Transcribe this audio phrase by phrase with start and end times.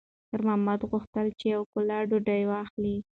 [0.27, 2.95] خیر محمد غوښتل چې یوه ګوله ډوډۍ واخلي.